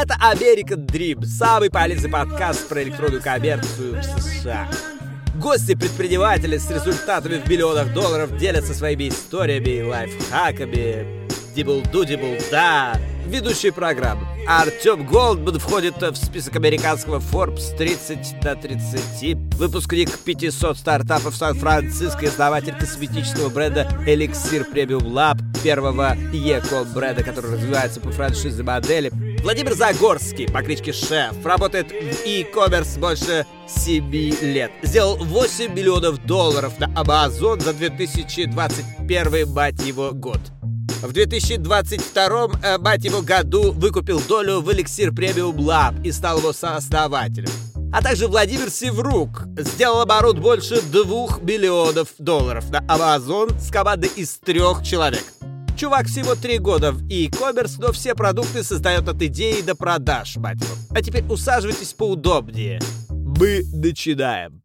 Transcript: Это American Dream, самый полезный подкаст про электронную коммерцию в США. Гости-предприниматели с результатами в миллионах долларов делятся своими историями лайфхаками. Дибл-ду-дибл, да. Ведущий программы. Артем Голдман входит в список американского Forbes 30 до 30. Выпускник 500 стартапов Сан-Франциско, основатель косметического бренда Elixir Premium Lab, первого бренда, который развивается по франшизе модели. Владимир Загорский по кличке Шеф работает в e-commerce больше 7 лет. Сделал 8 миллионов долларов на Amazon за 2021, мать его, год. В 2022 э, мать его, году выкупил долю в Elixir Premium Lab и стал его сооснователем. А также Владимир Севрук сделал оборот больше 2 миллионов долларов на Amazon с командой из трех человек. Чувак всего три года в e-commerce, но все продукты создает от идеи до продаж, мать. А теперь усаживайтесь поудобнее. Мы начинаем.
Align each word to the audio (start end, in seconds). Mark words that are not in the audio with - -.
Это 0.00 0.14
American 0.14 0.86
Dream, 0.86 1.26
самый 1.26 1.68
полезный 1.68 2.08
подкаст 2.08 2.70
про 2.70 2.82
электронную 2.82 3.22
коммерцию 3.22 4.00
в 4.00 4.22
США. 4.22 4.66
Гости-предприниматели 5.34 6.56
с 6.56 6.70
результатами 6.70 7.36
в 7.36 7.46
миллионах 7.46 7.92
долларов 7.92 8.34
делятся 8.38 8.72
своими 8.72 9.10
историями 9.10 9.82
лайфхаками. 9.82 11.28
Дибл-ду-дибл, 11.54 12.38
да. 12.50 12.98
Ведущий 13.26 13.72
программы. 13.72 14.26
Артем 14.48 15.04
Голдман 15.04 15.58
входит 15.58 16.00
в 16.00 16.16
список 16.16 16.56
американского 16.56 17.18
Forbes 17.18 17.76
30 17.76 18.40
до 18.40 18.56
30. 18.56 19.36
Выпускник 19.56 20.18
500 20.18 20.78
стартапов 20.78 21.36
Сан-Франциско, 21.36 22.26
основатель 22.26 22.74
косметического 22.74 23.50
бренда 23.50 23.86
Elixir 24.06 24.66
Premium 24.72 25.02
Lab, 25.02 25.40
первого 25.62 26.16
бренда, 26.94 27.22
который 27.22 27.52
развивается 27.52 28.00
по 28.00 28.10
франшизе 28.10 28.62
модели. 28.62 29.10
Владимир 29.42 29.74
Загорский 29.74 30.46
по 30.46 30.62
кличке 30.62 30.92
Шеф 30.92 31.44
работает 31.44 31.90
в 31.90 32.26
e-commerce 32.26 32.98
больше 32.98 33.46
7 33.68 34.10
лет. 34.10 34.70
Сделал 34.82 35.16
8 35.16 35.72
миллионов 35.72 36.24
долларов 36.26 36.78
на 36.78 36.86
Amazon 36.86 37.60
за 37.60 37.72
2021, 37.72 39.48
мать 39.52 39.80
его, 39.82 40.10
год. 40.12 40.40
В 41.02 41.12
2022 41.12 42.48
э, 42.62 42.78
мать 42.78 43.04
его, 43.04 43.22
году 43.22 43.72
выкупил 43.72 44.20
долю 44.20 44.60
в 44.60 44.68
Elixir 44.68 45.08
Premium 45.08 45.56
Lab 45.56 46.02
и 46.04 46.12
стал 46.12 46.38
его 46.38 46.52
сооснователем. 46.52 47.48
А 47.92 48.02
также 48.02 48.28
Владимир 48.28 48.70
Севрук 48.70 49.46
сделал 49.56 50.02
оборот 50.02 50.38
больше 50.38 50.80
2 50.80 51.38
миллионов 51.42 52.08
долларов 52.18 52.70
на 52.70 52.80
Amazon 52.82 53.58
с 53.58 53.70
командой 53.70 54.10
из 54.14 54.38
трех 54.38 54.84
человек. 54.84 55.24
Чувак 55.80 56.08
всего 56.08 56.34
три 56.34 56.58
года 56.58 56.92
в 56.92 57.08
e-commerce, 57.08 57.76
но 57.78 57.90
все 57.92 58.14
продукты 58.14 58.62
создает 58.62 59.08
от 59.08 59.22
идеи 59.22 59.62
до 59.62 59.74
продаж, 59.74 60.36
мать. 60.36 60.58
А 60.90 61.00
теперь 61.00 61.24
усаживайтесь 61.24 61.94
поудобнее. 61.94 62.82
Мы 63.08 63.62
начинаем. 63.72 64.60